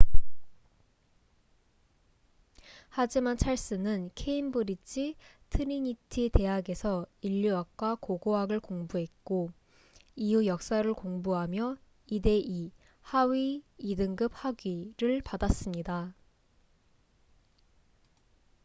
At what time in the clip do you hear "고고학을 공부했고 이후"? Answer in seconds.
8.01-10.47